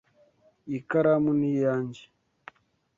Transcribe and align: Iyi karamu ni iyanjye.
Iyi 0.67 0.79
karamu 0.89 1.31
ni 1.39 1.49
iyanjye. 1.55 2.01